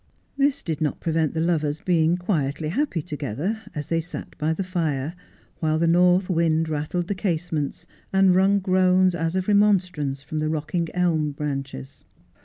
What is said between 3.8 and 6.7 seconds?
they sat by the fire, while the north wind